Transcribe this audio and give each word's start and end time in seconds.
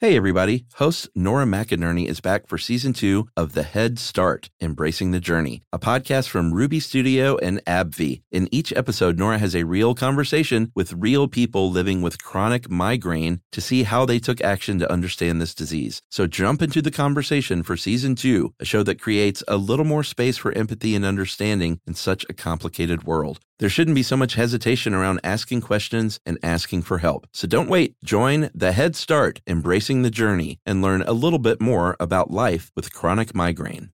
Hey, 0.00 0.14
everybody. 0.14 0.64
Host 0.76 1.08
Nora 1.16 1.44
McInerney 1.44 2.06
is 2.06 2.20
back 2.20 2.46
for 2.46 2.56
season 2.56 2.92
two 2.92 3.26
of 3.36 3.54
The 3.54 3.64
Head 3.64 3.98
Start 3.98 4.48
Embracing 4.60 5.10
the 5.10 5.18
Journey, 5.18 5.64
a 5.72 5.78
podcast 5.80 6.28
from 6.28 6.54
Ruby 6.54 6.78
Studio 6.78 7.36
and 7.38 7.60
AbbVie. 7.64 8.22
In 8.30 8.48
each 8.54 8.72
episode, 8.74 9.18
Nora 9.18 9.38
has 9.38 9.56
a 9.56 9.64
real 9.64 9.96
conversation 9.96 10.70
with 10.72 10.92
real 10.92 11.26
people 11.26 11.68
living 11.72 12.00
with 12.00 12.22
chronic 12.22 12.70
migraine 12.70 13.40
to 13.50 13.60
see 13.60 13.82
how 13.82 14.06
they 14.06 14.20
took 14.20 14.40
action 14.40 14.78
to 14.78 14.92
understand 14.92 15.40
this 15.40 15.52
disease. 15.52 16.00
So 16.12 16.28
jump 16.28 16.62
into 16.62 16.80
the 16.80 16.92
conversation 16.92 17.64
for 17.64 17.76
season 17.76 18.14
two, 18.14 18.54
a 18.60 18.64
show 18.64 18.84
that 18.84 19.00
creates 19.00 19.42
a 19.48 19.56
little 19.56 19.84
more 19.84 20.04
space 20.04 20.36
for 20.36 20.52
empathy 20.52 20.94
and 20.94 21.04
understanding 21.04 21.80
in 21.88 21.94
such 21.94 22.24
a 22.28 22.34
complicated 22.34 23.02
world. 23.02 23.40
There 23.60 23.68
shouldn't 23.68 23.96
be 23.96 24.04
so 24.04 24.16
much 24.16 24.34
hesitation 24.34 24.94
around 24.94 25.18
asking 25.24 25.62
questions 25.62 26.20
and 26.24 26.38
asking 26.44 26.82
for 26.82 26.98
help. 26.98 27.26
So 27.32 27.48
don't 27.48 27.68
wait. 27.68 27.96
Join 28.04 28.50
the 28.54 28.70
Head 28.70 28.94
Start 28.94 29.40
Embracing 29.48 30.02
the 30.02 30.12
Journey 30.12 30.60
and 30.64 30.80
learn 30.80 31.02
a 31.02 31.12
little 31.12 31.40
bit 31.40 31.60
more 31.60 31.96
about 31.98 32.30
life 32.30 32.70
with 32.76 32.92
chronic 32.92 33.34
migraine. 33.34 33.90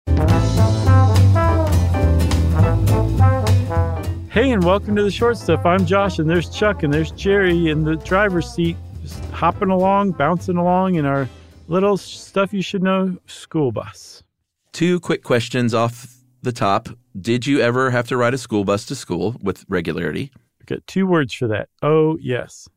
Hey, 4.31 4.51
and 4.51 4.65
welcome 4.65 4.97
to 4.97 5.05
the 5.05 5.13
short 5.13 5.37
stuff. 5.37 5.65
I'm 5.65 5.87
Josh, 5.87 6.19
and 6.19 6.29
there's 6.29 6.51
Chuck, 6.51 6.83
and 6.83 6.93
there's 6.93 7.13
Jerry 7.13 7.69
in 7.69 7.85
the 7.85 7.95
driver's 7.95 8.53
seat, 8.53 8.77
just 9.01 9.25
hopping 9.27 9.71
along, 9.71 10.11
bouncing 10.13 10.57
along 10.57 10.97
in 10.97 11.07
our 11.07 11.29
little 11.69 11.97
stuff 11.97 12.53
you 12.53 12.63
should 12.63 12.83
know 12.83 13.17
school 13.27 13.71
bus. 13.71 14.25
Two 14.73 14.99
quick 14.99 15.23
questions 15.23 15.73
off 15.73 16.17
the 16.43 16.51
top. 16.51 16.89
Did 17.21 17.47
you 17.47 17.61
ever 17.61 17.91
have 17.91 18.09
to 18.09 18.17
ride 18.17 18.35
a 18.35 18.39
school 18.39 18.65
bus 18.65 18.87
to 18.87 18.95
school 18.95 19.37
with 19.43 19.65
regularity? 19.69 20.33
I 20.61 20.65
got 20.67 20.87
two 20.87 21.07
words 21.07 21.35
for 21.35 21.49
that. 21.49 21.69
Oh, 21.83 22.17
yes. 22.21 22.69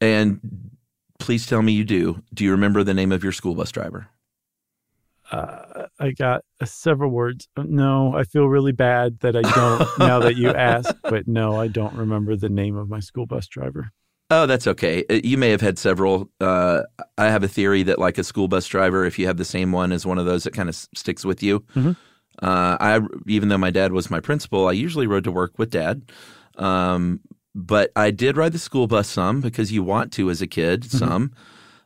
And 0.00 0.70
please 1.18 1.46
tell 1.46 1.62
me 1.62 1.72
you 1.72 1.84
do. 1.84 2.22
Do 2.32 2.44
you 2.44 2.50
remember 2.50 2.82
the 2.82 2.94
name 2.94 3.12
of 3.12 3.22
your 3.22 3.32
school 3.32 3.54
bus 3.54 3.70
driver? 3.70 4.08
Uh, 5.30 5.86
I 5.98 6.10
got 6.10 6.44
uh, 6.60 6.66
several 6.66 7.10
words. 7.10 7.48
Uh, 7.56 7.64
no, 7.66 8.14
I 8.14 8.24
feel 8.24 8.46
really 8.46 8.72
bad 8.72 9.20
that 9.20 9.36
I 9.36 9.42
don't 9.42 9.98
now 9.98 10.18
that 10.20 10.36
you 10.36 10.50
ask, 10.50 10.94
but 11.02 11.26
no, 11.26 11.58
I 11.58 11.68
don't 11.68 11.94
remember 11.94 12.36
the 12.36 12.50
name 12.50 12.76
of 12.76 12.88
my 12.88 13.00
school 13.00 13.26
bus 13.26 13.46
driver. 13.46 13.90
Oh, 14.30 14.46
that's 14.46 14.66
okay. 14.66 15.04
Uh, 15.08 15.20
you 15.22 15.38
may 15.38 15.50
have 15.50 15.60
had 15.60 15.78
several. 15.78 16.30
Uh, 16.40 16.82
I 17.16 17.26
have 17.26 17.42
a 17.42 17.48
theory 17.48 17.82
that, 17.84 17.98
like 17.98 18.18
a 18.18 18.24
school 18.24 18.48
bus 18.48 18.66
driver, 18.66 19.04
if 19.04 19.18
you 19.18 19.26
have 19.26 19.36
the 19.36 19.44
same 19.44 19.72
one 19.72 19.92
as 19.92 20.04
one 20.04 20.18
of 20.18 20.26
those, 20.26 20.46
it 20.46 20.52
kind 20.52 20.68
of 20.68 20.74
sticks 20.74 21.24
with 21.24 21.42
you. 21.42 21.60
Mm-hmm. 21.74 21.92
Uh, 22.42 22.76
I 22.80 23.00
even 23.26 23.48
though 23.48 23.58
my 23.58 23.70
dad 23.70 23.92
was 23.92 24.10
my 24.10 24.20
principal, 24.20 24.68
I 24.68 24.72
usually 24.72 25.06
rode 25.06 25.24
to 25.24 25.32
work 25.32 25.58
with 25.58 25.70
dad. 25.70 26.10
Um, 26.56 27.20
but 27.54 27.92
I 27.94 28.10
did 28.10 28.36
ride 28.36 28.52
the 28.52 28.58
school 28.58 28.86
bus 28.86 29.08
some 29.08 29.40
because 29.40 29.70
you 29.70 29.82
want 29.82 30.12
to 30.14 30.30
as 30.30 30.42
a 30.42 30.46
kid. 30.46 30.82
Mm-hmm. 30.82 30.98
Some 30.98 31.32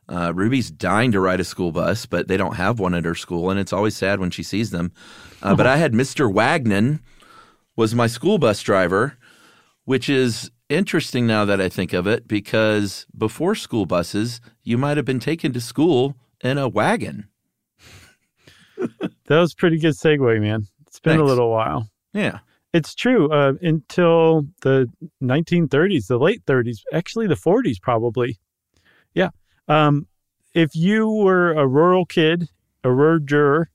uh, 0.09 0.33
Ruby's 0.33 0.71
dying 0.71 1.11
to 1.11 1.19
ride 1.19 1.39
a 1.39 1.43
school 1.43 1.71
bus, 1.71 2.05
but 2.05 2.27
they 2.27 2.37
don't 2.37 2.55
have 2.55 2.79
one 2.79 2.95
at 2.95 3.05
her 3.05 3.15
school, 3.15 3.51
and 3.51 3.59
it's 3.59 3.71
always 3.71 3.95
sad 3.95 4.19
when 4.19 4.31
she 4.31 4.43
sees 4.43 4.71
them. 4.71 4.91
Uh, 5.41 5.55
but 5.55 5.67
I 5.67 5.77
had 5.77 5.93
Mr. 5.93 6.31
Wagnon 6.31 6.99
was 7.75 7.93
my 7.93 8.07
school 8.07 8.39
bus 8.39 8.61
driver, 8.61 9.17
which 9.85 10.09
is 10.09 10.49
interesting 10.67 11.27
now 11.27 11.45
that 11.45 11.61
I 11.61 11.69
think 11.69 11.93
of 11.93 12.07
it 12.07 12.27
because 12.27 13.05
before 13.15 13.55
school 13.55 13.85
buses, 13.85 14.41
you 14.63 14.77
might 14.77 14.97
have 14.97 15.05
been 15.05 15.19
taken 15.19 15.53
to 15.53 15.61
school 15.61 16.15
in 16.43 16.57
a 16.57 16.67
wagon. 16.67 17.29
That 19.29 19.39
was 19.39 19.53
pretty 19.53 19.77
good 19.77 19.93
segue, 19.93 20.41
man. 20.41 20.67
It's 20.87 20.99
been 20.99 21.19
a 21.19 21.23
little 21.23 21.49
while. 21.51 21.87
Yeah. 22.13 22.39
It's 22.73 22.93
true. 22.93 23.31
Uh, 23.31 23.53
until 23.61 24.47
the 24.61 24.87
1930s, 25.23 26.07
the 26.07 26.17
late 26.17 26.43
30s, 26.45 26.79
actually 26.93 27.27
the 27.27 27.35
40s, 27.35 27.79
probably. 27.81 28.37
Yeah. 29.13 29.29
Um, 29.67 30.07
if 30.53 30.75
you 30.75 31.09
were 31.09 31.53
a 31.53 31.67
rural 31.67 32.05
kid, 32.05 32.49
a 32.83 32.91
rural 32.91 33.19
juror, 33.19 33.69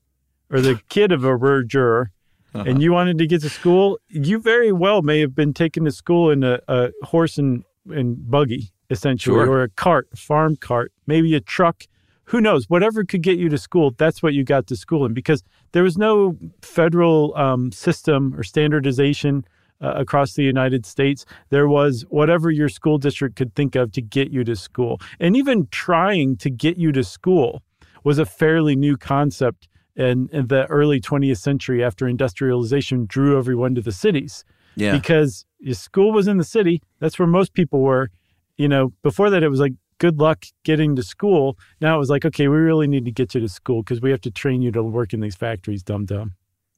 or 0.49 0.61
the 0.61 0.79
kid 0.89 1.11
of 1.11 1.23
a 1.23 1.35
rural 1.35 1.63
juror, 1.65 2.11
and 2.53 2.81
you 2.81 2.93
wanted 2.93 3.17
to 3.17 3.27
get 3.27 3.41
to 3.41 3.49
school, 3.49 3.99
you 4.07 4.39
very 4.39 4.71
well 4.71 5.01
may 5.01 5.19
have 5.19 5.35
been 5.35 5.53
taken 5.53 5.83
to 5.83 5.91
school 5.91 6.31
in 6.31 6.41
a, 6.43 6.59
a 6.69 6.91
horse 7.03 7.37
and, 7.37 7.65
and 7.89 8.29
buggy, 8.31 8.71
essentially, 8.89 9.35
Sure. 9.35 9.49
or 9.49 9.63
a 9.63 9.69
cart, 9.69 10.07
a 10.13 10.15
farm 10.15 10.55
cart, 10.55 10.93
maybe 11.05 11.35
a 11.35 11.41
truck. 11.41 11.83
Who 12.25 12.41
knows? 12.41 12.65
Whatever 12.69 13.03
could 13.03 13.21
get 13.21 13.37
you 13.37 13.49
to 13.49 13.57
school, 13.57 13.91
that's 13.97 14.23
what 14.23 14.33
you 14.33 14.43
got 14.43 14.67
to 14.67 14.75
school 14.75 15.05
in 15.05 15.13
because 15.13 15.43
there 15.73 15.83
was 15.83 15.97
no 15.97 16.37
federal 16.61 17.35
um, 17.37 17.71
system 17.71 18.33
or 18.35 18.43
standardization 18.43 19.45
uh, 19.81 19.93
across 19.95 20.33
the 20.33 20.43
United 20.43 20.85
States. 20.85 21.25
There 21.49 21.67
was 21.67 22.03
whatever 22.09 22.49
your 22.49 22.69
school 22.69 22.97
district 22.97 23.35
could 23.35 23.53
think 23.55 23.75
of 23.75 23.91
to 23.91 24.01
get 24.01 24.31
you 24.31 24.43
to 24.45 24.55
school. 24.55 24.99
And 25.19 25.35
even 25.37 25.67
trying 25.71 26.37
to 26.37 26.49
get 26.49 26.77
you 26.77 26.91
to 26.93 27.03
school 27.03 27.61
was 28.03 28.17
a 28.17 28.25
fairly 28.25 28.75
new 28.75 28.97
concept 28.97 29.67
in, 29.95 30.29
in 30.31 30.47
the 30.47 30.65
early 30.67 30.99
20th 30.99 31.37
century 31.37 31.83
after 31.83 32.07
industrialization 32.07 33.05
drew 33.05 33.37
everyone 33.37 33.75
to 33.75 33.81
the 33.81 33.91
cities 33.91 34.43
Yeah. 34.75 34.91
because 34.97 35.45
your 35.59 35.75
school 35.75 36.11
was 36.11 36.27
in 36.27 36.37
the 36.37 36.43
city. 36.43 36.81
That's 36.99 37.19
where 37.19 37.27
most 37.27 37.53
people 37.53 37.81
were. 37.81 38.09
You 38.57 38.69
know, 38.69 38.93
before 39.03 39.29
that, 39.29 39.43
it 39.43 39.49
was 39.49 39.59
like, 39.59 39.73
good 39.99 40.19
luck 40.19 40.45
getting 40.63 40.95
to 40.95 41.03
school. 41.03 41.57
Now 41.81 41.95
it 41.95 41.99
was 41.99 42.09
like, 42.09 42.25
okay, 42.25 42.47
we 42.47 42.57
really 42.57 42.87
need 42.87 43.05
to 43.05 43.11
get 43.11 43.35
you 43.35 43.41
to 43.41 43.49
school 43.49 43.81
because 43.81 44.01
we 44.01 44.11
have 44.11 44.21
to 44.21 44.31
train 44.31 44.61
you 44.61 44.71
to 44.71 44.83
work 44.83 45.13
in 45.13 45.19
these 45.19 45.35
factories, 45.35 45.83
dum 45.83 46.05
dum. 46.05 46.33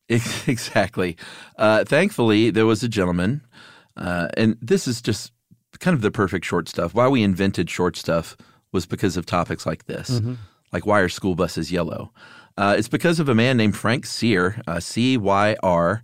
Exactly. 0.48 1.18
Uh, 1.58 1.84
thankfully, 1.84 2.50
there 2.50 2.66
was 2.66 2.82
a 2.82 2.88
gentleman, 2.88 3.42
uh, 3.98 4.30
and 4.38 4.58
this 4.62 4.88
is 4.88 5.02
just 5.02 5.34
kind 5.80 5.94
of 5.94 6.02
the 6.02 6.12
perfect 6.12 6.46
short 6.46 6.70
stuff. 6.70 6.94
Why 6.94 7.08
we 7.10 7.24
invented 7.24 7.70
short 7.70 7.98
stuff 7.98 8.38
was 8.72 8.86
because 8.86 9.18
of 9.18 9.26
topics 9.26 9.66
like 9.66 9.86
this, 9.86 10.22
like 10.72 10.86
why 10.86 11.02
are 11.02 11.10
school 11.10 11.36
buses 11.36 11.72
yellow? 11.72 12.14
Uh, 12.58 12.76
it's 12.78 12.88
because 12.88 13.20
of 13.20 13.30
a 13.30 13.36
man 13.36 13.58
named 13.58 13.76
Frank 13.76 14.06
Cyr, 14.06 14.62
uh, 14.68 14.80
C 14.80 15.18
Y 15.18 15.56
R. 15.62 16.02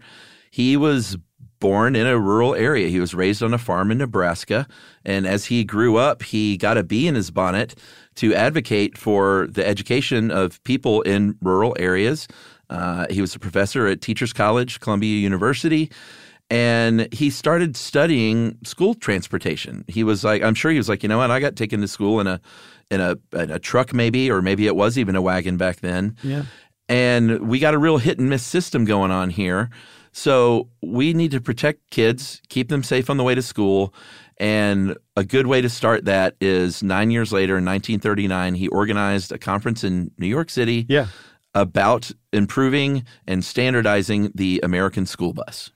He 0.52 0.78
was 0.78 1.18
born 1.64 1.96
in 1.96 2.06
a 2.06 2.20
rural 2.20 2.54
area. 2.56 2.88
He 2.90 3.00
was 3.00 3.14
raised 3.16 3.42
on 3.42 3.54
a 3.54 3.58
farm 3.58 3.90
in 3.92 3.98
Nebraska. 4.00 4.68
And 5.06 5.26
as 5.26 5.46
he 5.46 5.64
grew 5.64 5.96
up, 5.96 6.22
he 6.22 6.58
got 6.58 6.78
a 6.78 6.84
bee 6.84 7.08
in 7.08 7.16
his 7.16 7.32
bonnet 7.32 7.76
to 8.16 8.36
advocate 8.36 8.98
for 8.98 9.48
the 9.50 9.66
education 9.66 10.30
of 10.30 10.62
people 10.66 11.02
in 11.04 11.36
rural 11.42 11.74
areas. 11.80 12.28
Uh, 12.70 13.06
he 13.10 13.22
was 13.22 13.34
a 13.36 13.40
professor 13.40 13.88
at 13.88 14.02
Teachers 14.02 14.34
College, 14.34 14.80
Columbia 14.82 15.18
University. 15.18 15.90
And 16.50 17.08
he 17.14 17.30
started 17.30 17.78
studying 17.78 18.58
school 18.66 18.94
transportation. 18.94 19.86
He 19.88 20.04
was 20.04 20.24
like, 20.24 20.44
I'm 20.44 20.56
sure 20.56 20.70
he 20.72 20.78
was 20.78 20.90
like, 20.90 21.02
you 21.02 21.10
know 21.10 21.18
what? 21.20 21.32
I 21.32 21.40
got 21.40 21.56
taken 21.56 21.80
to 21.82 21.88
school 21.88 22.20
in 22.20 22.28
a 22.28 22.42
in 22.92 23.00
a, 23.00 23.16
in 23.42 23.50
a 23.50 23.58
truck, 23.58 23.94
maybe, 23.94 24.30
or 24.30 24.42
maybe 24.42 24.68
it 24.68 24.76
was 24.76 24.98
even 24.98 25.16
a 25.16 25.22
wagon 25.22 25.56
back 25.58 25.78
then 25.80 26.16
Yeah. 26.22 26.44
and 26.90 27.40
we 27.48 27.58
got 27.58 27.74
a 27.74 27.80
real 27.80 27.98
hit 27.98 28.20
and 28.20 28.30
miss 28.30 28.44
system 28.44 28.86
going 28.86 29.10
on 29.10 29.30
here. 29.32 29.70
So 30.14 30.70
we 30.82 31.14
need 31.14 31.32
to 31.32 31.42
protect 31.42 31.90
kids, 31.90 32.42
keep 32.48 32.70
them 32.70 32.84
safe 32.84 33.10
on 33.10 33.18
the 33.18 33.24
way 33.24 33.36
to 33.36 33.42
school. 33.42 33.94
And 34.38 34.96
a 35.16 35.24
good 35.24 35.48
way 35.48 35.62
to 35.62 35.70
start 35.70 36.06
that 36.06 36.36
is 36.40 36.82
nine 36.82 37.12
years 37.12 37.34
later, 37.34 37.58
in 37.58 37.66
1939, 37.66 38.56
he 38.56 38.68
organized 38.70 39.32
a 39.32 39.38
conference 39.38 39.84
in 39.84 40.12
New 40.18 40.28
York 40.28 40.50
City 40.50 40.86
Yeah. 40.88 41.08
about 41.56 42.12
improving 42.32 43.04
and 43.28 43.44
standardizing 43.44 44.32
the 44.34 44.60
American 44.64 45.06
school 45.06 45.34
bus. 45.34 45.72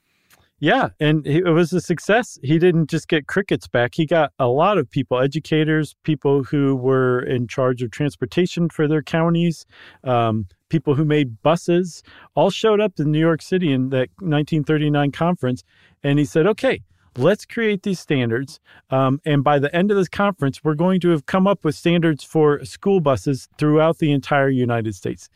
Yeah, 0.60 0.88
and 0.98 1.24
it 1.24 1.44
was 1.44 1.72
a 1.72 1.80
success. 1.80 2.36
He 2.42 2.58
didn't 2.58 2.90
just 2.90 3.06
get 3.06 3.28
crickets 3.28 3.68
back. 3.68 3.94
He 3.94 4.06
got 4.06 4.32
a 4.40 4.48
lot 4.48 4.76
of 4.76 4.90
people, 4.90 5.20
educators, 5.20 5.94
people 6.02 6.42
who 6.42 6.74
were 6.74 7.20
in 7.20 7.46
charge 7.46 7.80
of 7.80 7.92
transportation 7.92 8.68
for 8.68 8.88
their 8.88 9.02
counties, 9.02 9.66
um, 10.02 10.46
people 10.68 10.94
who 10.94 11.04
made 11.04 11.42
buses, 11.42 12.02
all 12.34 12.50
showed 12.50 12.80
up 12.80 12.98
in 12.98 13.10
New 13.10 13.18
York 13.18 13.42
City 13.42 13.72
in 13.72 13.90
that 13.90 14.08
1939 14.20 15.12
conference. 15.12 15.64
And 16.02 16.18
he 16.18 16.24
said, 16.24 16.46
okay, 16.46 16.82
let's 17.16 17.44
create 17.44 17.82
these 17.82 18.00
standards. 18.00 18.60
Um, 18.90 19.20
and 19.24 19.42
by 19.42 19.58
the 19.58 19.74
end 19.74 19.90
of 19.90 19.96
this 19.96 20.08
conference, 20.08 20.62
we're 20.62 20.74
going 20.74 21.00
to 21.00 21.10
have 21.10 21.26
come 21.26 21.46
up 21.46 21.64
with 21.64 21.74
standards 21.74 22.24
for 22.24 22.64
school 22.64 23.00
buses 23.00 23.48
throughout 23.58 23.98
the 23.98 24.12
entire 24.12 24.48
United 24.48 24.94
States. 24.94 25.28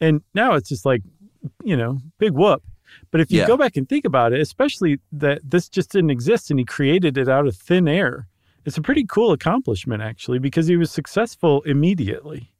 And 0.00 0.22
now 0.34 0.54
it's 0.54 0.68
just 0.68 0.84
like, 0.84 1.02
you 1.62 1.76
know, 1.76 1.98
big 2.18 2.32
whoop. 2.32 2.62
But 3.10 3.20
if 3.20 3.30
you 3.30 3.40
Yeah. 3.40 3.46
go 3.46 3.56
back 3.56 3.76
and 3.76 3.88
think 3.88 4.04
about 4.04 4.32
it, 4.32 4.40
especially 4.40 4.98
that 5.12 5.40
this 5.44 5.68
just 5.68 5.92
didn't 5.92 6.10
exist 6.10 6.50
and 6.50 6.58
he 6.58 6.64
created 6.64 7.18
it 7.18 7.28
out 7.28 7.46
of 7.46 7.56
thin 7.56 7.86
air, 7.86 8.26
it's 8.64 8.76
a 8.76 8.82
pretty 8.82 9.04
cool 9.04 9.32
accomplishment, 9.32 10.02
actually, 10.02 10.38
because 10.38 10.66
he 10.66 10.76
was 10.76 10.90
successful 10.90 11.62
immediately. 11.62 12.52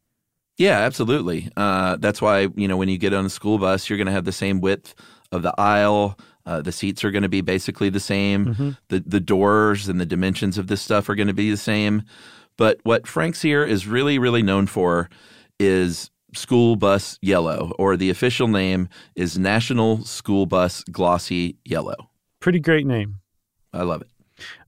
Yeah, 0.59 0.81
absolutely. 0.81 1.51
Uh, 1.57 1.97
that's 1.97 2.21
why 2.21 2.49
you 2.57 2.67
know 2.67 2.77
when 2.77 2.89
you 2.89 2.99
get 2.99 3.15
on 3.15 3.25
a 3.25 3.31
school 3.31 3.59
bus, 3.59 3.89
you're 3.89 3.97
going 3.97 4.07
to 4.07 4.13
have 4.13 4.25
the 4.25 4.33
same 4.33 4.61
width 4.61 4.95
of 5.31 5.43
the 5.43 5.55
aisle. 5.57 6.19
Uh, 6.45 6.61
the 6.61 6.73
seats 6.73 7.05
are 7.05 7.11
going 7.11 7.23
to 7.23 7.29
be 7.29 7.41
basically 7.41 7.89
the 7.91 8.01
same. 8.01 8.77
The 8.89 9.01
the 9.07 9.21
doors 9.21 9.89
and 9.89 10.01
the 10.01 10.07
dimensions 10.07 10.59
of 10.59 10.67
this 10.67 10.83
stuff 10.83 11.09
are 11.09 11.15
going 11.15 11.29
to 11.29 11.35
be 11.35 11.51
the 11.51 11.57
same. 11.57 12.03
But 12.57 12.81
what 12.83 13.07
Frank 13.07 13.37
Cyr 13.37 13.65
is 13.65 13.87
really 13.87 14.19
really 14.19 14.43
known 14.43 14.67
for 14.67 15.09
is 15.61 16.11
school 16.35 16.75
bus 16.75 17.19
yellow, 17.23 17.73
or 17.79 17.97
the 17.97 18.11
official 18.11 18.49
name 18.49 18.89
is 19.15 19.39
National 19.39 20.05
School 20.05 20.47
Bus 20.47 20.83
Glossy 20.91 21.57
Yellow. 21.65 22.11
Pretty 22.41 22.61
great 22.61 22.87
name. 22.87 23.21
I 23.73 23.83
love 23.83 24.03
it. 24.03 24.09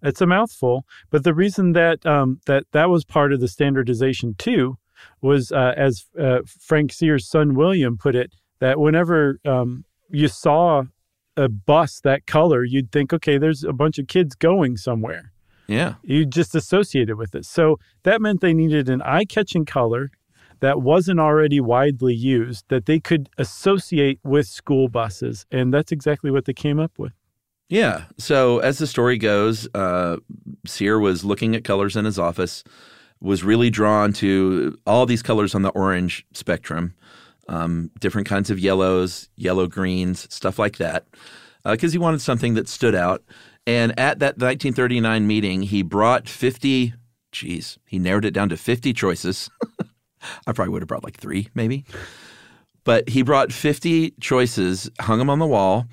It's 0.02 0.20
a 0.20 0.26
mouthful, 0.26 0.84
but 1.10 1.24
the 1.24 1.34
reason 1.34 1.72
that 1.72 2.04
um, 2.06 2.40
that 2.46 2.64
that 2.72 2.90
was 2.90 3.04
part 3.04 3.32
of 3.32 3.40
the 3.40 3.48
standardization 3.48 4.34
too 4.38 4.76
was, 5.20 5.52
uh, 5.52 5.74
as 5.76 6.06
uh, 6.18 6.40
Frank 6.46 6.92
Cyr's 6.92 7.28
son 7.28 7.54
William 7.54 7.96
put 7.98 8.14
it, 8.14 8.32
that 8.60 8.78
whenever 8.78 9.38
um, 9.44 9.84
you 10.10 10.28
saw 10.28 10.84
a 11.36 11.48
bus 11.48 12.00
that 12.00 12.26
color, 12.26 12.64
you'd 12.64 12.92
think, 12.92 13.12
okay, 13.12 13.38
there's 13.38 13.64
a 13.64 13.72
bunch 13.72 13.98
of 13.98 14.06
kids 14.06 14.34
going 14.34 14.76
somewhere. 14.76 15.32
Yeah. 15.66 15.94
You 16.02 16.26
just 16.26 16.54
associated 16.54 17.16
with 17.16 17.34
it. 17.34 17.44
So 17.44 17.78
that 18.02 18.20
meant 18.20 18.40
they 18.40 18.52
needed 18.52 18.88
an 18.88 19.02
eye 19.02 19.24
catching 19.24 19.64
color 19.64 20.10
that 20.58 20.82
wasn't 20.82 21.20
already 21.20 21.60
widely 21.60 22.14
used 22.14 22.64
that 22.68 22.86
they 22.86 23.00
could 23.00 23.28
associate 23.38 24.18
with 24.22 24.46
school 24.46 24.88
buses. 24.88 25.46
And 25.50 25.72
that's 25.72 25.92
exactly 25.92 26.30
what 26.30 26.44
they 26.44 26.52
came 26.52 26.78
up 26.78 26.98
with. 26.98 27.12
Yeah. 27.68 28.06
So 28.18 28.58
as 28.58 28.78
the 28.78 28.86
story 28.86 29.16
goes, 29.16 29.68
uh, 29.74 30.16
Cyr 30.66 30.98
was 30.98 31.24
looking 31.24 31.54
at 31.54 31.62
colors 31.62 31.96
in 31.96 32.04
his 32.04 32.18
office, 32.18 32.64
was 33.20 33.44
really 33.44 33.70
drawn 33.70 34.12
to 34.14 34.78
all 34.86 35.06
these 35.06 35.22
colors 35.22 35.54
on 35.54 35.62
the 35.62 35.70
orange 35.70 36.26
spectrum, 36.32 36.94
um, 37.48 37.90
different 38.00 38.26
kinds 38.26 38.50
of 38.50 38.58
yellows, 38.58 39.28
yellow 39.36 39.66
greens, 39.66 40.32
stuff 40.34 40.58
like 40.58 40.78
that, 40.78 41.06
because 41.64 41.90
uh, 41.90 41.92
he 41.92 41.98
wanted 41.98 42.20
something 42.20 42.54
that 42.54 42.68
stood 42.68 42.94
out. 42.94 43.22
And 43.66 43.92
at 43.98 44.20
that 44.20 44.38
1939 44.38 45.26
meeting, 45.26 45.62
he 45.62 45.82
brought 45.82 46.28
50, 46.28 46.94
geez, 47.32 47.78
he 47.86 47.98
narrowed 47.98 48.24
it 48.24 48.32
down 48.32 48.48
to 48.48 48.56
50 48.56 48.92
choices. 48.92 49.50
I 50.46 50.52
probably 50.52 50.72
would 50.72 50.82
have 50.82 50.88
brought 50.88 51.04
like 51.04 51.18
three, 51.18 51.48
maybe. 51.54 51.84
But 52.84 53.08
he 53.08 53.22
brought 53.22 53.52
50 53.52 54.14
choices, 54.20 54.90
hung 55.00 55.18
them 55.18 55.30
on 55.30 55.38
the 55.38 55.46
wall, 55.46 55.86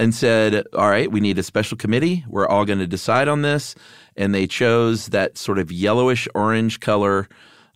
and 0.00 0.14
said, 0.14 0.64
All 0.72 0.88
right, 0.88 1.12
we 1.12 1.20
need 1.20 1.38
a 1.38 1.42
special 1.42 1.76
committee. 1.76 2.24
We're 2.26 2.48
all 2.48 2.64
going 2.64 2.78
to 2.78 2.86
decide 2.86 3.28
on 3.28 3.42
this. 3.42 3.74
And 4.16 4.34
they 4.34 4.46
chose 4.46 5.08
that 5.08 5.36
sort 5.36 5.58
of 5.58 5.70
yellowish 5.70 6.26
orange 6.34 6.80
color, 6.80 7.28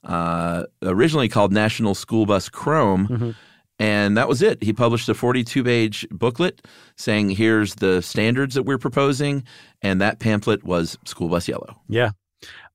uh, 0.03 0.65
originally 0.83 1.29
called 1.29 1.53
National 1.53 1.95
School 1.95 2.25
Bus 2.25 2.49
Chrome. 2.49 3.09
Mm-hmm. 3.09 3.31
And 3.79 4.17
that 4.17 4.29
was 4.29 4.41
it. 4.41 4.63
He 4.63 4.73
published 4.73 5.09
a 5.09 5.15
42 5.15 5.63
page 5.65 6.07
booklet 6.11 6.67
saying, 6.97 7.31
here's 7.31 7.75
the 7.77 8.01
standards 8.01 8.55
that 8.55 8.63
we're 8.63 8.79
proposing. 8.79 9.45
And 9.83 10.01
that 10.01 10.19
pamphlet 10.19 10.65
was 10.65 10.97
School 11.05 11.29
Bus 11.29 11.47
Yellow. 11.47 11.77
Yeah. 11.89 12.11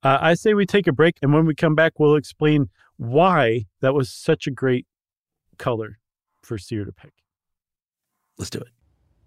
Uh, 0.04 0.18
I 0.22 0.36
say 0.36 0.54
we 0.54 0.66
take 0.66 0.88
a 0.88 0.92
break. 0.92 1.16
And 1.22 1.34
when 1.34 1.46
we 1.46 1.56
come 1.56 1.74
back, 1.74 2.00
we'll 2.00 2.16
explain 2.16 2.70
why 2.98 3.66
that 3.82 3.94
was 3.94 4.12
such 4.12 4.46
a 4.46 4.52
great 4.52 4.86
color 5.58 5.98
for 6.44 6.58
Cyr 6.58 6.86
to 6.86 6.92
pick. 6.92 7.14
Let's 8.38 8.50
do 8.50 8.60
it. 8.60 8.70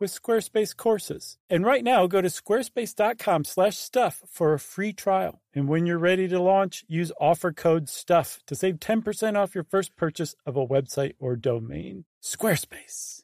with 0.00 0.10
Squarespace 0.10 0.76
courses. 0.76 1.36
And 1.50 1.66
right 1.66 1.84
now, 1.84 2.06
go 2.06 2.22
to 2.22 2.28
squarespace.com 2.28 3.44
slash 3.44 3.76
stuff 3.76 4.22
for 4.28 4.54
a 4.54 4.58
free 4.58 4.92
trial. 4.92 5.42
And 5.54 5.68
when 5.68 5.84
you're 5.84 5.98
ready 5.98 6.28
to 6.28 6.40
launch, 6.40 6.84
use 6.88 7.12
offer 7.20 7.52
code 7.52 7.88
STUFF 7.88 8.40
to 8.46 8.54
save 8.54 8.76
10% 8.76 9.36
off 9.36 9.54
your 9.54 9.64
first 9.64 9.96
purchase 9.96 10.34
of 10.46 10.56
a 10.56 10.66
website 10.66 11.14
or 11.18 11.36
domain. 11.36 12.04
Squarespace. 12.22 13.20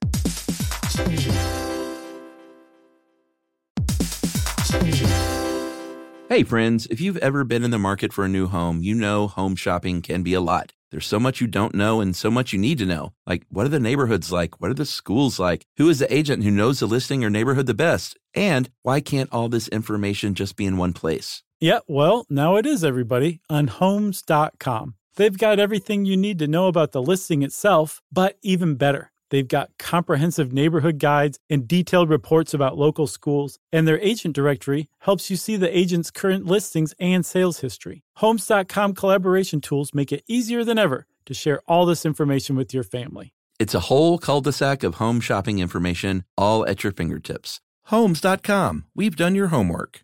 Hey, 6.28 6.42
friends, 6.42 6.86
if 6.86 7.00
you've 7.00 7.16
ever 7.18 7.44
been 7.44 7.64
in 7.64 7.70
the 7.70 7.78
market 7.78 8.12
for 8.12 8.24
a 8.24 8.28
new 8.28 8.48
home, 8.48 8.82
you 8.82 8.94
know 8.94 9.28
home 9.28 9.56
shopping 9.56 10.02
can 10.02 10.22
be 10.22 10.34
a 10.34 10.40
lot. 10.40 10.73
There's 10.90 11.06
so 11.06 11.18
much 11.18 11.40
you 11.40 11.46
don't 11.46 11.74
know 11.74 12.00
and 12.00 12.14
so 12.14 12.30
much 12.30 12.52
you 12.52 12.58
need 12.58 12.78
to 12.78 12.86
know. 12.86 13.12
Like, 13.26 13.44
what 13.48 13.66
are 13.66 13.70
the 13.70 13.80
neighborhoods 13.80 14.30
like? 14.30 14.60
What 14.60 14.70
are 14.70 14.74
the 14.74 14.86
schools 14.86 15.38
like? 15.38 15.64
Who 15.76 15.88
is 15.88 15.98
the 15.98 16.14
agent 16.14 16.44
who 16.44 16.50
knows 16.50 16.80
the 16.80 16.86
listing 16.86 17.24
or 17.24 17.30
neighborhood 17.30 17.66
the 17.66 17.74
best? 17.74 18.16
And 18.34 18.70
why 18.82 19.00
can't 19.00 19.32
all 19.32 19.48
this 19.48 19.68
information 19.68 20.34
just 20.34 20.56
be 20.56 20.66
in 20.66 20.76
one 20.76 20.92
place? 20.92 21.42
Yeah, 21.60 21.80
well, 21.88 22.26
now 22.28 22.56
it 22.56 22.66
is, 22.66 22.84
everybody, 22.84 23.40
on 23.48 23.68
homes.com. 23.68 24.94
They've 25.16 25.38
got 25.38 25.58
everything 25.58 26.04
you 26.04 26.16
need 26.16 26.38
to 26.40 26.48
know 26.48 26.66
about 26.66 26.92
the 26.92 27.02
listing 27.02 27.42
itself, 27.42 28.02
but 28.12 28.36
even 28.42 28.74
better. 28.74 29.12
They've 29.30 29.46
got 29.46 29.70
comprehensive 29.78 30.52
neighborhood 30.52 30.98
guides 30.98 31.38
and 31.50 31.66
detailed 31.68 32.10
reports 32.10 32.54
about 32.54 32.78
local 32.78 33.06
schools, 33.06 33.58
and 33.72 33.86
their 33.86 34.00
agent 34.00 34.34
directory 34.34 34.88
helps 35.00 35.30
you 35.30 35.36
see 35.36 35.56
the 35.56 35.76
agent's 35.76 36.10
current 36.10 36.46
listings 36.46 36.94
and 36.98 37.24
sales 37.24 37.60
history. 37.60 38.02
Homes.com 38.16 38.94
collaboration 38.94 39.60
tools 39.60 39.94
make 39.94 40.12
it 40.12 40.24
easier 40.26 40.64
than 40.64 40.78
ever 40.78 41.06
to 41.26 41.34
share 41.34 41.60
all 41.66 41.86
this 41.86 42.04
information 42.04 42.56
with 42.56 42.74
your 42.74 42.84
family. 42.84 43.32
It's 43.58 43.74
a 43.74 43.80
whole 43.80 44.18
cul 44.18 44.40
de 44.40 44.52
sac 44.52 44.82
of 44.82 44.96
home 44.96 45.20
shopping 45.20 45.58
information, 45.58 46.24
all 46.36 46.66
at 46.66 46.82
your 46.82 46.92
fingertips. 46.92 47.60
Homes.com. 47.84 48.86
We've 48.94 49.16
done 49.16 49.34
your 49.34 49.48
homework. 49.48 50.00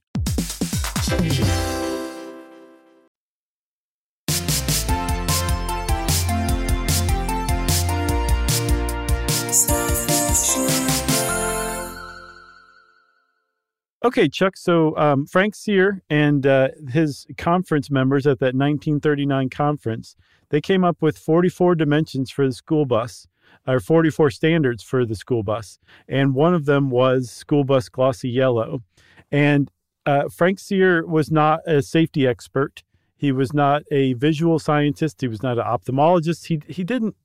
Okay, 14.03 14.29
Chuck. 14.29 14.57
So 14.57 14.97
um, 14.97 15.27
Frank 15.27 15.55
Cyr 15.55 16.03
and 16.09 16.47
uh, 16.47 16.69
his 16.89 17.27
conference 17.37 17.91
members 17.91 18.27
at 18.27 18.39
that 18.39 18.55
1939 18.55 19.51
conference, 19.51 20.17
they 20.49 20.63
came 20.63 20.85
up 20.85 21.03
with 21.03 21.19
44 21.19 21.75
dimensions 21.75 22.31
for 22.31 22.47
the 22.47 22.55
school 22.55 22.87
bus, 22.87 23.27
or 23.67 23.79
44 23.79 24.31
standards 24.31 24.83
for 24.83 25.05
the 25.05 25.15
school 25.15 25.43
bus, 25.43 25.79
and 26.09 26.35
one 26.35 26.55
of 26.55 26.65
them 26.65 26.89
was 26.89 27.31
school 27.31 27.63
bus 27.63 27.91
glossy 27.91 28.31
yellow. 28.31 28.83
And 29.31 29.71
uh, 30.07 30.31
Frank 30.31 30.61
Cyr 30.61 31.07
was 31.07 31.31
not 31.31 31.61
a 31.67 31.83
safety 31.83 32.27
expert. 32.27 32.83
He 33.17 33.33
was 33.33 33.53
not 33.53 33.83
a 33.91 34.15
visual 34.15 34.59
scientist. 34.59 35.21
He 35.21 35.29
was 35.29 35.43
not 35.43 35.59
an 35.59 35.65
ophthalmologist. 35.65 36.47
He 36.47 36.63
he 36.73 36.85
didn't 36.85 37.17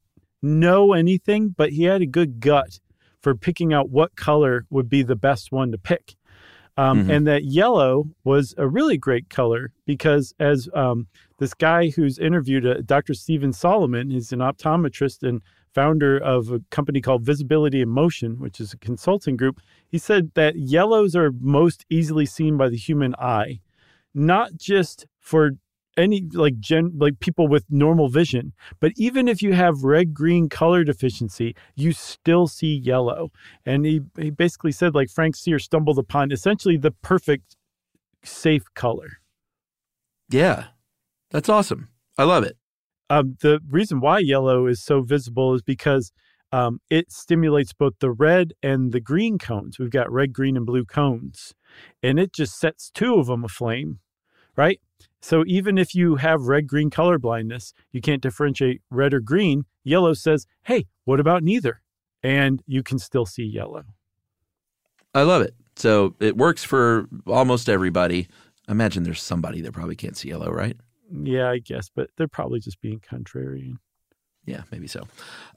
know 0.42 0.92
anything, 0.92 1.56
but 1.56 1.72
he 1.72 1.84
had 1.84 2.02
a 2.02 2.06
good 2.06 2.42
gut 2.42 2.80
for 3.22 3.34
picking 3.34 3.74
out 3.74 3.90
what 3.90 4.18
color 4.18 4.66
would 4.70 4.90
be 4.90 5.04
the 5.04 5.16
best 5.16 5.54
one 5.54 5.72
to 5.72 5.78
pick. 5.78 6.16
Um, 6.78 7.02
mm-hmm. 7.02 7.12
And 7.12 7.28
that 7.28 7.46
yellow 7.46 8.10
was 8.24 8.54
a 8.58 8.68
really 8.68 8.98
great 8.98 9.30
color 9.30 9.72
because, 9.86 10.34
as 10.40 10.68
um, 10.74 11.08
this 11.38 11.54
guy 11.54 11.90
who's 11.90 12.20
interviewed, 12.20 12.66
uh, 12.66 12.82
Dr. 12.86 13.14
Stephen 13.14 13.54
Solomon, 13.54 14.10
he's 14.10 14.34
an 14.34 14.40
optometrist 14.40 15.24
and 15.24 15.42
founder 15.74 16.18
of 16.18 16.52
a 16.52 16.62
company 16.72 17.02
called 17.02 17.24
Visibility 17.24 17.82
in 17.82 17.90
Motion, 17.90 18.40
which 18.40 18.60
is 18.60 18.74
a 18.74 18.78
consulting 18.78 19.38
group. 19.38 19.62
He 19.90 19.98
said 19.98 20.32
that 20.36 20.56
yellows 20.56 21.16
are 21.16 21.32
most 21.40 21.86
easily 21.90 22.26
seen 22.26 22.58
by 22.58 22.70
the 22.70 22.78
human 22.78 23.16
eye, 23.16 23.60
not 24.14 24.56
just 24.56 25.06
for 25.20 25.52
any 25.98 26.28
like 26.34 26.60
gen 26.60 26.92
like 26.98 27.20
people 27.20 27.48
with 27.48 27.66
normal 27.70 28.10
vision 28.10 28.54
but 28.80 28.92
even 28.98 29.28
if 29.28 29.42
you 29.42 29.54
have 29.54 29.84
red 29.84 30.14
green 30.14 30.50
color 30.50 30.84
deficiency 30.84 31.56
you 31.76 31.92
still 31.92 32.48
see 32.48 32.76
yellow. 32.76 33.32
And 33.66 33.86
he, 33.86 34.02
he 34.18 34.30
basically 34.30 34.72
said 34.72 34.96
like 34.96 35.10
Frank 35.10 35.36
Cyr 35.36 35.60
stumbled 35.60 36.00
upon 36.00 36.32
essentially 36.32 36.78
the 36.78 36.92
perfect 36.92 37.56
safe 38.24 38.64
color. 38.74 39.18
Yeah. 40.30 40.66
That's 41.32 41.50
awesome. 41.50 41.90
I 42.18 42.24
love 42.24 42.44
it. 42.44 42.58
Um, 43.10 43.38
the 43.42 43.60
reason 43.70 44.00
why 44.00 44.20
yellow 44.20 44.68
is 44.68 44.84
so 44.84 45.02
visible 45.02 45.54
is 45.54 45.62
because 45.62 46.12
um, 46.52 46.80
it 46.90 47.12
stimulates 47.12 47.74
both 47.74 47.94
the 48.00 48.12
red 48.12 48.54
and 48.64 48.92
the 48.92 49.02
green 49.02 49.38
cones. 49.38 49.78
We've 49.78 49.92
got 49.92 50.12
red 50.12 50.34
green 50.34 50.56
and 50.56 50.66
blue 50.66 50.86
cones. 50.86 51.54
And 52.02 52.20
it 52.20 52.34
just 52.34 52.58
sets 52.58 52.90
two 52.90 53.16
of 53.16 53.28
them 53.28 53.44
aflame 53.44 54.00
right 54.56 54.80
so 55.26 55.44
even 55.48 55.80
if 55.80 55.96
you 55.96 56.18
have 56.18 56.44
red 56.44 56.68
green 56.68 56.92
color 56.92 57.18
blindness, 57.18 57.74
you 57.92 58.00
can't 58.00 58.22
differentiate 58.22 58.84
red 58.92 59.12
or 59.12 59.20
green. 59.20 59.66
Yellow 59.84 60.14
says, 60.14 60.46
hey, 60.66 60.86
what 61.06 61.20
about 61.20 61.42
neither? 61.42 61.82
And 62.22 62.62
you 62.68 62.84
can 62.84 63.00
still 63.00 63.26
see 63.26 63.44
yellow. 63.44 63.86
I 65.16 65.24
love 65.24 65.42
it. 65.42 65.56
So 65.78 66.14
it 66.20 66.38
works 66.38 66.64
for 66.64 67.08
almost 67.26 67.70
everybody. 67.70 68.28
I 68.68 68.74
imagine 68.74 69.02
there's 69.02 69.20
somebody 69.20 69.62
that 69.62 69.72
probably 69.72 69.96
can't 69.96 70.16
see 70.16 70.30
yellow, 70.30 70.52
right? 70.52 70.78
Yeah, 71.12 71.50
I 71.50 71.58
guess, 71.58 71.90
but 71.90 72.12
they're 72.18 72.28
probably 72.28 72.60
just 72.60 72.80
being 72.80 73.00
contrarian. 73.00 73.78
Yeah, 74.46 74.62
maybe 74.72 74.88
so. 74.88 75.08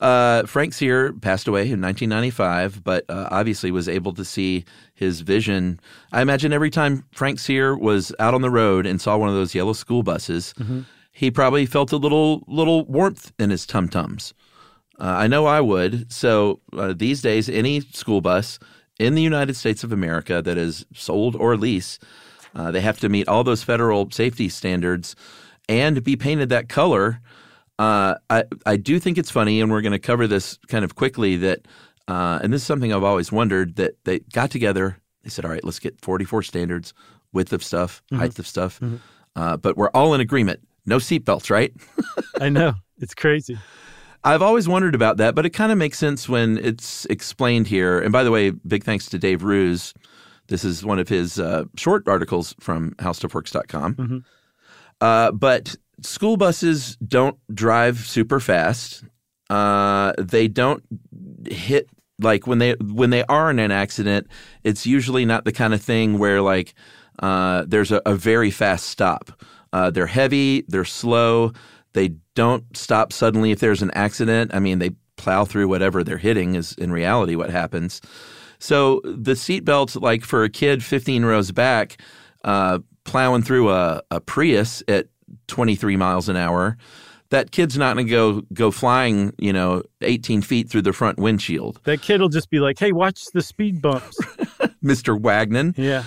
Uh, 0.01 0.45
Frank 0.45 0.73
Cyr 0.73 1.13
passed 1.13 1.47
away 1.47 1.63
in 1.63 1.81
1995, 1.81 2.83
but 2.83 3.05
uh, 3.09 3.29
obviously 3.31 3.71
was 3.71 3.89
able 3.89 4.15
to 4.15 4.25
see 4.25 4.65
his 4.95 5.21
vision. 5.21 5.79
I 6.11 6.23
imagine 6.23 6.53
every 6.53 6.71
time 6.71 7.05
Frank 7.13 7.39
Cyr 7.39 7.77
was 7.77 8.15
out 8.19 8.33
on 8.33 8.41
the 8.41 8.51
road 8.51 8.87
and 8.87 9.01
saw 9.01 9.19
one 9.19 9.29
of 9.29 9.35
those 9.35 9.55
yellow 9.55 9.75
school 9.75 10.03
buses, 10.03 10.55
mm-hmm. 10.59 10.81
he 11.13 11.31
probably 11.31 11.67
felt 11.67 11.93
a 11.93 11.99
little 11.99 12.45
little 12.47 12.87
warmth 12.87 13.33
in 13.39 13.51
his 13.51 13.67
tum 13.67 13.89
tums. 13.89 14.33
Uh, 14.99 15.05
I 15.05 15.27
know 15.27 15.47
I 15.47 15.61
would. 15.61 16.11
So 16.11 16.61
uh, 16.73 16.95
these 16.97 17.23
days, 17.23 17.49
any 17.49 17.81
school 17.81 18.21
bus 18.21 18.59
in 18.99 19.15
the 19.15 19.23
United 19.23 19.55
States 19.55 19.85
of 19.85 19.93
America 19.93 20.43
that 20.43 20.59
is 20.59 20.87
sold 20.95 21.37
or 21.37 21.57
leased, 21.57 22.03
uh, 22.55 22.71
they 22.71 22.81
have 22.81 22.99
to 23.01 23.09
meet 23.09 23.29
all 23.29 23.45
those 23.45 23.63
federal 23.63 24.11
safety 24.11 24.49
standards 24.49 25.15
and 25.69 26.03
be 26.03 26.17
painted 26.17 26.49
that 26.49 26.69
color. 26.69 27.21
Uh, 27.79 28.17
I 28.29 28.45
I 28.67 28.77
do 28.77 28.99
think 28.99 29.19
it's 29.19 29.31
funny, 29.31 29.61
and 29.61 29.71
we're 29.71 29.83
going 29.83 29.93
to 29.93 29.99
cover 29.99 30.27
this 30.27 30.59
kind 30.69 30.85
of 30.85 30.95
quickly. 30.97 31.37
That 31.37 31.67
uh, 32.09 32.41
and 32.43 32.53
this 32.53 32.63
is 32.63 32.67
something 32.67 32.93
I've 32.93 33.05
always 33.05 33.31
wondered 33.31 33.77
that 33.77 34.05
they 34.05 34.21
got 34.21 34.51
together. 34.51 34.99
They 35.23 35.31
said, 35.31 35.45
"All 35.45 35.51
right, 35.51 35.65
let's 35.65 35.79
get 35.79 36.01
44 36.01 36.43
standards, 36.43 36.93
width 37.33 37.53
of 37.53 37.63
stuff, 37.63 38.03
mm-hmm. 38.11 38.21
height 38.21 38.39
of 38.39 38.47
stuff." 38.47 38.81
Mm-hmm. 38.81 38.97
Uh, 39.37 39.57
but 39.57 39.77
we're 39.77 39.91
all 39.91 40.15
in 40.15 40.21
agreement. 40.21 40.61
No 40.87 40.97
seatbelts, 40.97 41.51
right? 41.51 41.73
I 42.41 42.49
know 42.49 42.75
it's 42.99 43.15
crazy. 43.15 43.57
I've 44.25 44.43
always 44.43 44.67
wondered 44.69 44.95
about 44.97 45.19
that, 45.19 45.35
but 45.35 45.47
it 45.47 45.51
kind 45.51 45.71
of 45.71 45.79
makes 45.79 45.99
sense 45.99 46.29
when 46.29 46.59
it's 46.59 47.05
explained 47.07 47.69
here. 47.69 48.01
And 48.01 48.13
by 48.13 48.25
the 48.25 48.33
way, 48.33 48.51
big 48.51 48.83
thanks 48.83 49.07
to 49.11 49.19
Dave 49.19 49.45
Roos. 49.45 49.95
This 50.49 50.65
is 50.65 50.85
one 50.85 50.99
of 50.99 51.09
his 51.09 51.39
uh, 51.39 51.65
short 51.77 52.09
articles 52.09 52.55
from 52.59 52.93
howstuffworks.com. 52.95 53.95
Mm-hmm. 53.95 54.19
Uh, 55.01 55.31
but 55.31 55.77
school 56.03 56.37
buses 56.37 56.97
don't 56.97 57.39
drive 57.55 57.99
super 57.99 58.41
fast. 58.41 59.05
Uh, 59.51 60.13
they 60.19 60.49
don't 60.49 60.83
hit 61.49 61.89
like 62.21 62.47
when 62.47 62.59
they 62.59 62.73
when 62.75 63.11
they 63.11 63.25
are 63.25 63.51
in 63.51 63.59
an 63.59 63.71
accident. 63.71 64.27
It's 64.65 64.87
usually 64.87 65.25
not 65.25 65.45
the 65.45 65.53
kind 65.53 65.73
of 65.75 65.81
thing 65.81 66.19
where 66.19 66.43
like 66.43 66.75
uh, 67.21 67.65
there's 67.67 67.91
a, 67.91 68.01
a, 68.07 68.15
very 68.15 68.51
fast 68.51 68.87
stop. 68.87 69.43
Uh, 69.73 69.91
they're 69.91 70.07
heavy. 70.07 70.65
They're 70.69 70.85
slow. 70.85 71.53
They 71.95 72.11
don't 72.35 72.77
stop 72.77 73.13
suddenly 73.13 73.51
if 73.51 73.59
there's 73.59 73.83
an 73.83 73.91
accident. 73.93 74.53
I 74.55 74.61
mean, 74.61 74.79
they 74.79 74.91
plow 75.17 75.45
through 75.45 75.69
whatever 75.69 76.05
they're 76.05 76.19
hitting 76.19 76.55
is 76.55 76.75
in 76.75 76.93
reality 76.93 77.35
what 77.35 77.51
happens. 77.51 78.01
So 78.61 79.01
the 79.05 79.33
seatbelt, 79.33 80.01
like 80.01 80.25
for 80.25 80.45
a 80.45 80.49
kid 80.49 80.85
15 80.85 81.25
rows 81.25 81.51
back, 81.51 82.01
uh, 82.45 82.81
plowing 83.05 83.43
through 83.43 83.71
a, 83.71 84.03
a 84.11 84.21
Prius 84.21 84.83
at 84.89 85.07
23 85.49 85.97
miles 85.97 86.29
an 86.29 86.37
hour, 86.37 86.77
that 87.31 87.51
kid's 87.51 87.77
not 87.77 87.95
going 87.95 88.07
to 88.07 88.11
go 88.11 88.43
go 88.53 88.71
flying, 88.71 89.33
you 89.39 89.53
know, 89.53 89.83
18 90.01 90.43
feet 90.43 90.71
through 90.71 90.83
the 90.83 90.93
front 90.93 91.19
windshield. 91.19 91.81
That 91.85 92.03
kid 92.03 92.21
will 92.21 92.29
just 92.29 92.51
be 92.51 92.61
like, 92.61 92.79
"Hey, 92.79 92.93
watch 92.93 93.25
the 93.35 93.43
speed 93.43 93.83
bumps, 93.83 94.17
Mr. 94.85 95.21
Wagnon." 95.21 95.75
Yeah. 95.77 96.05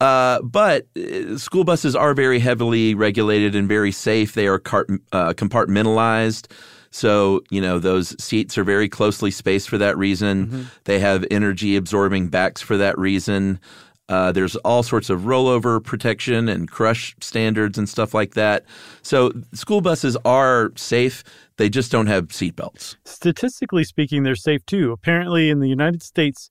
Uh, 0.00 0.40
but 0.42 0.86
uh, 0.96 1.36
school 1.36 1.64
buses 1.64 1.94
are 1.94 2.14
very 2.14 2.38
heavily 2.38 2.94
regulated 2.94 3.54
and 3.54 3.68
very 3.68 3.92
safe. 3.92 4.32
They 4.32 4.46
are 4.46 4.58
car- 4.58 4.86
uh, 5.12 5.34
compartmentalized. 5.34 6.50
So, 6.90 7.42
you 7.50 7.60
know, 7.60 7.78
those 7.78 8.20
seats 8.22 8.58
are 8.58 8.64
very 8.64 8.88
closely 8.88 9.30
spaced 9.30 9.68
for 9.68 9.78
that 9.78 9.96
reason. 9.96 10.46
Mm-hmm. 10.46 10.62
They 10.84 10.98
have 10.98 11.24
energy 11.30 11.76
absorbing 11.76 12.28
backs 12.28 12.60
for 12.60 12.76
that 12.78 12.98
reason. 12.98 13.60
Uh, 14.10 14.32
there's 14.32 14.56
all 14.56 14.82
sorts 14.82 15.08
of 15.08 15.20
rollover 15.20 15.82
protection 15.82 16.48
and 16.48 16.68
crush 16.68 17.14
standards 17.20 17.78
and 17.78 17.88
stuff 17.88 18.12
like 18.12 18.34
that. 18.34 18.64
So, 19.02 19.30
school 19.54 19.80
buses 19.80 20.16
are 20.24 20.72
safe. 20.74 21.22
They 21.58 21.68
just 21.68 21.92
don't 21.92 22.08
have 22.08 22.28
seatbelts. 22.28 22.96
Statistically 23.04 23.84
speaking, 23.84 24.24
they're 24.24 24.34
safe 24.34 24.66
too. 24.66 24.90
Apparently, 24.90 25.48
in 25.48 25.60
the 25.60 25.68
United 25.68 26.02
States, 26.02 26.50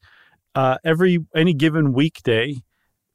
uh, 0.56 0.78
every 0.86 1.20
any 1.36 1.54
given 1.54 1.92
weekday, 1.92 2.56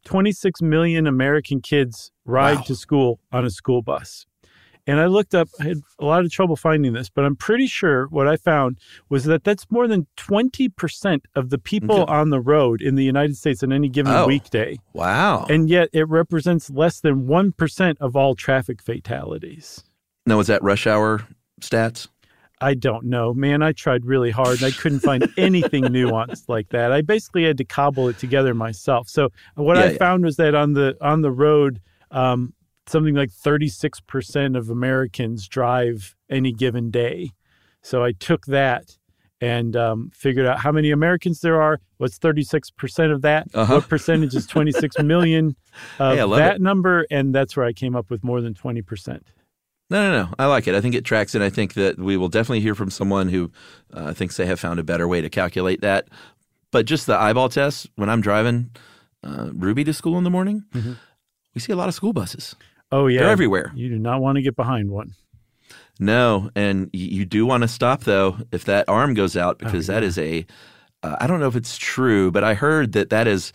26 0.05 0.61
million 0.61 1.07
American 1.07 1.63
kids 1.63 2.13
ride 2.27 2.57
wow. 2.57 2.63
to 2.63 2.75
school 2.77 3.21
on 3.33 3.47
a 3.47 3.51
school 3.51 3.81
bus. 3.81 4.27
And 4.87 5.01
I 5.01 5.07
looked 5.07 5.35
up, 5.35 5.49
I 5.61 5.65
had 5.65 5.81
a 5.99 6.05
lot 6.05 6.25
of 6.25 6.31
trouble 6.31 6.57
finding 6.57 6.93
this, 6.93 7.09
but 7.09 7.25
I'm 7.25 7.37
pretty 7.37 7.67
sure 7.67 8.07
what 8.09 8.29
I 8.29 8.37
found 8.37 8.79
was 9.09 9.25
that 9.25 9.45
that's 9.45 9.71
more 9.71 9.89
than 9.89 10.07
20% 10.19 11.21
of 11.35 11.51
the 11.51 11.59
people 11.59 12.03
okay. 12.03 12.13
on 12.13 12.31
the 12.31 12.41
road 12.41 12.83
in 12.83 12.95
the 12.95 13.05
United 13.05 13.37
States 13.37 13.63
on 13.63 13.73
any 13.73 13.89
given 13.89 14.13
oh, 14.13 14.27
weekday. 14.27 14.79
Wow. 14.93 15.47
And 15.49 15.71
yet 15.71 15.89
it 15.93 16.09
represents 16.09 16.69
less 16.71 17.01
than 17.01 17.27
1% 17.27 17.97
of 18.01 18.15
all 18.15 18.35
traffic 18.35 18.83
fatalities. 18.83 19.83
Now, 20.27 20.39
is 20.41 20.49
that 20.49 20.63
rush 20.63 20.87
hour 20.87 21.27
stats? 21.61 22.09
I 22.61 22.75
don't 22.75 23.05
know, 23.05 23.35
man. 23.35 23.63
I 23.63 23.73
tried 23.73 24.07
really 24.07 24.31
hard 24.31 24.63
and 24.63 24.65
I 24.65 24.71
couldn't 24.71 25.01
find 25.01 25.29
anything 25.37 25.85
nuanced 25.85 26.49
like 26.49 26.69
that. 26.71 26.93
I 26.93 27.03
basically 27.03 27.45
had 27.45 27.59
to 27.59 27.65
cobble 27.65 28.09
it 28.09 28.19
together 28.19 28.55
myself. 28.55 29.09
So 29.09 29.31
what 29.55 29.77
yeah, 29.77 29.83
I 29.83 29.91
yeah. 29.91 29.99
found 29.99 30.25
was 30.25 30.37
that 30.37 30.55
on 30.55 30.73
the 30.73 30.97
on 31.01 31.23
the 31.23 31.33
road, 31.33 31.81
um, 32.11 32.55
something 32.87 33.15
like 33.15 33.31
36% 33.31 34.57
of 34.57 34.71
Americans 34.71 35.49
drive 35.49 36.15
any 36.31 36.53
given 36.53 36.91
day. 36.91 37.31
So 37.83 38.03
I 38.05 38.13
took 38.13 38.47
that 38.47 38.97
and 39.41 39.77
um, 39.77 40.11
figured 40.15 40.47
out 40.47 40.59
how 40.59 40.73
many 40.73 40.91
Americans 40.91 41.41
there 41.41 41.61
are. 41.61 41.81
What's 41.99 42.19
36% 42.19 43.13
of 43.13 43.23
that? 43.23 43.49
Uh-huh. 43.53 43.75
What 43.75 43.89
percentage 43.89 44.35
is 44.35 44.47
26 44.47 44.99
million 45.03 45.57
of 45.99 46.17
hey, 46.17 46.37
that 46.37 46.57
it. 46.57 46.61
number? 46.63 47.07
And 47.11 47.35
that's 47.35 47.57
where 47.57 47.67
I 47.67 47.73
came 47.73 47.95
up 47.95 48.11
with 48.11 48.25
more 48.25 48.41
than 48.41 48.55
20%. 48.55 49.21
No, 49.91 50.11
no, 50.11 50.23
no. 50.25 50.35
I 50.39 50.47
like 50.47 50.67
it. 50.67 50.75
I 50.75 50.81
think 50.81 50.95
it 50.95 51.05
tracks, 51.05 51.35
and 51.35 51.45
I 51.45 51.51
think 51.51 51.75
that 51.75 51.99
we 51.99 52.17
will 52.17 52.31
definitely 52.31 52.61
hear 52.61 52.75
from 52.75 52.91
someone 52.91 53.29
who 53.29 53.51
uh, 53.93 54.15
thinks 54.15 54.37
they 54.37 54.47
have 54.47 54.59
found 54.59 54.81
a 54.81 54.85
better 54.85 55.07
way 55.07 55.21
to 55.21 55.29
calculate 55.29 55.83
that. 55.83 56.09
But 56.71 56.87
just 56.87 57.07
the 57.07 57.17
eyeball 57.17 57.51
test, 57.51 57.89
when 57.97 58.09
I'm 58.09 58.23
driving 58.23 58.71
uh, 59.23 59.51
Ruby 59.53 59.85
to 59.85 59.93
school 59.93 60.17
in 60.17 60.25
the 60.25 60.31
morning, 60.31 60.65
mm-hmm. 60.73 60.95
we 61.55 61.61
see 61.61 61.73
a 61.73 61.77
lot 61.77 61.89
of 61.89 61.95
school 61.95 62.15
buses. 62.15 62.57
Oh, 62.95 63.09
yeah. 63.09 63.21
They're 63.21 63.31
everywhere. 63.31 63.73
You 63.75 63.89
do 63.89 63.99
not 63.99 64.21
want 64.21 64.37
to 64.37 64.43
get 64.43 64.55
behind 64.55 64.89
one. 64.89 65.15
No, 65.99 66.49
and 66.55 66.91
you 66.93 67.25
do 67.25 67.45
want 67.45 67.63
to 67.63 67.69
stop 67.69 68.05
though 68.05 68.37
if 68.53 68.65
that 68.65 68.89
arm 68.89 69.15
goes 69.15 69.37
out 69.37 69.59
because 69.59 69.91
oh, 69.91 69.93
yeah. 69.93 70.01
that 70.01 70.07
is 70.07 70.19
a. 70.19 70.47
Uh, 71.03 71.17
I 71.21 71.27
don't 71.27 71.41
know 71.41 71.49
if 71.49 71.57
it's 71.57 71.77
true, 71.77 72.31
but 72.31 72.45
I 72.45 72.55
heard 72.55 72.93
that 72.93 73.11
that 73.11 73.27
is 73.27 73.53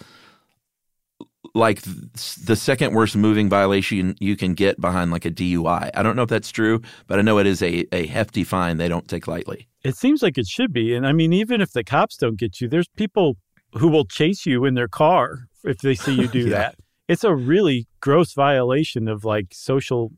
like 1.55 1.81
the 1.81 2.55
second 2.55 2.93
worst 2.93 3.15
moving 3.15 3.49
violation 3.49 4.15
you 4.19 4.35
can 4.35 4.55
get 4.55 4.79
behind 4.79 5.11
like 5.11 5.23
a 5.23 5.31
DUI. 5.31 5.89
I 5.93 6.03
don't 6.03 6.17
know 6.17 6.23
if 6.23 6.29
that's 6.29 6.51
true, 6.51 6.81
but 7.07 7.17
I 7.17 7.21
know 7.21 7.39
it 7.39 7.47
is 7.47 7.61
a, 7.61 7.85
a 7.93 8.07
hefty 8.07 8.43
fine 8.43 8.75
they 8.75 8.89
don't 8.89 9.07
take 9.07 9.25
lightly. 9.25 9.67
It 9.83 9.95
seems 9.95 10.21
like 10.21 10.37
it 10.37 10.47
should 10.47 10.73
be. 10.73 10.93
And 10.93 11.07
I 11.07 11.13
mean, 11.13 11.31
even 11.31 11.61
if 11.61 11.71
the 11.71 11.83
cops 11.83 12.17
don't 12.17 12.37
get 12.37 12.59
you, 12.59 12.67
there's 12.67 12.89
people 12.89 13.37
who 13.73 13.87
will 13.87 14.05
chase 14.05 14.45
you 14.45 14.65
in 14.65 14.73
their 14.73 14.89
car 14.89 15.47
if 15.63 15.79
they 15.79 15.95
see 15.95 16.13
you 16.13 16.27
do 16.27 16.39
yeah. 16.47 16.49
that. 16.49 16.75
It's 17.09 17.23
a 17.23 17.35
really 17.35 17.87
gross 17.99 18.33
violation 18.33 19.07
of 19.07 19.25
like 19.25 19.47
social 19.51 20.13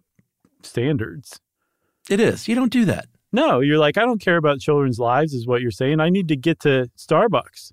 standards. 0.61 1.39
It 2.09 2.19
is. 2.19 2.47
You 2.47 2.53
don't 2.53 2.71
do 2.71 2.85
that. 2.85 3.07
No, 3.31 3.61
you're 3.61 3.77
like, 3.77 3.97
I 3.97 4.01
don't 4.01 4.19
care 4.19 4.35
about 4.35 4.59
children's 4.59 4.99
lives, 4.99 5.33
is 5.33 5.47
what 5.47 5.61
you're 5.61 5.71
saying. 5.71 6.01
I 6.01 6.09
need 6.09 6.27
to 6.27 6.35
get 6.35 6.59
to 6.59 6.89
Starbucks. 6.97 7.71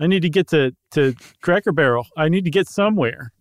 I 0.00 0.06
need 0.06 0.22
to 0.22 0.30
get 0.30 0.48
to, 0.48 0.74
to 0.92 1.14
Cracker 1.42 1.72
Barrel. 1.72 2.06
I 2.16 2.30
need 2.30 2.44
to 2.44 2.50
get 2.50 2.66
somewhere. 2.68 3.32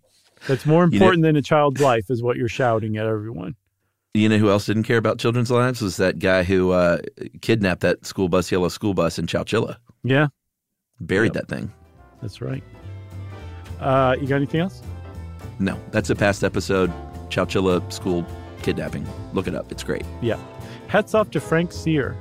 That's 0.46 0.66
more 0.66 0.84
important 0.84 1.24
than 1.24 1.38
a 1.38 1.42
child's 1.42 1.80
life, 1.80 2.06
is 2.10 2.22
what 2.22 2.36
you're 2.36 2.50
shouting 2.50 2.98
at 2.98 3.06
everyone. 3.06 3.56
You 4.13 4.28
know 4.28 4.38
who 4.38 4.50
else 4.50 4.66
didn't 4.66 4.84
care 4.84 4.98
about 4.98 5.20
children's 5.20 5.51
lives? 5.51 5.82
Was 5.82 5.96
that 5.98 6.20
guy 6.20 6.44
who 6.44 6.72
uh, 6.72 6.98
kidnapped 7.42 7.82
that 7.82 8.06
school 8.06 8.28
bus, 8.28 8.51
yellow 8.51 8.68
school 8.68 8.94
bus 8.94 9.18
in 9.18 9.25
Chowchilla. 9.25 9.78
Yeah. 10.04 10.28
Buried 11.00 11.34
yep. 11.34 11.48
that 11.48 11.56
thing. 11.56 11.72
That's 12.22 12.42
right. 12.42 12.63
Uh, 13.79 14.15
you 14.19 14.27
got 14.27 14.36
anything 14.38 14.62
else? 14.62 14.81
No. 15.59 15.79
That's 15.91 16.09
a 16.09 16.15
past 16.15 16.43
episode. 16.43 16.91
Chowchilla 17.29 17.91
school 17.91 18.25
kidnapping. 18.62 19.07
Look 19.33 19.48
it 19.48 19.55
up. 19.55 19.71
It's 19.71 19.83
great. 19.83 20.03
Yeah. 20.21 20.39
Hats 20.88 21.13
off 21.13 21.31
to 21.31 21.39
Frank 21.39 21.71
Cyr. 21.71 22.15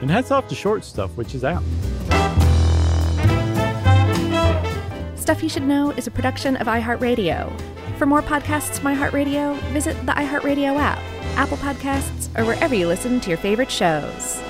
And 0.00 0.10
hats 0.10 0.30
off 0.30 0.48
to 0.48 0.54
Short 0.54 0.84
Stuff, 0.84 1.16
which 1.16 1.34
is 1.34 1.42
out. 1.44 1.62
Stuff 5.16 5.42
You 5.42 5.48
Should 5.48 5.64
Know 5.64 5.90
is 5.90 6.06
a 6.06 6.10
production 6.10 6.56
of 6.56 6.66
iHeartRadio. 6.68 7.52
For 7.98 8.06
more 8.06 8.22
podcasts 8.22 8.78
from 8.78 8.94
iHeartRadio, 8.94 9.58
visit 9.72 9.94
the 10.06 10.12
iHeartRadio 10.12 10.76
app, 10.78 10.98
Apple 11.36 11.56
Podcasts, 11.56 12.28
or 12.38 12.44
wherever 12.44 12.74
you 12.74 12.86
listen 12.86 13.20
to 13.20 13.30
your 13.30 13.38
favorite 13.38 13.70
shows. 13.70 14.40